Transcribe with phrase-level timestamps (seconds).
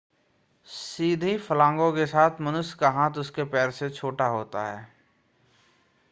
[0.67, 4.87] सीधी फलांगों के साथ मनुष्य का हाथ उसके पैर से छोटा होता है